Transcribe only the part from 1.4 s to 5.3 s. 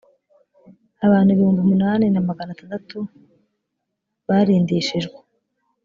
umunani na magana atandatu barindishijwe.